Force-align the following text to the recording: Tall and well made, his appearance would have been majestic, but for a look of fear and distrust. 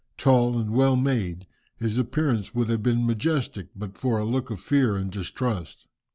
Tall 0.17 0.57
and 0.57 0.71
well 0.73 0.95
made, 0.95 1.45
his 1.77 1.99
appearance 1.99 2.55
would 2.55 2.69
have 2.69 2.81
been 2.81 3.05
majestic, 3.05 3.67
but 3.75 3.95
for 3.99 4.17
a 4.17 4.25
look 4.25 4.49
of 4.49 4.59
fear 4.59 4.97
and 4.97 5.11
distrust. 5.11 5.85